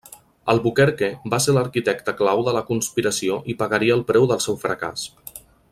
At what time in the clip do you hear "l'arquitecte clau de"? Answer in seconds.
1.57-2.55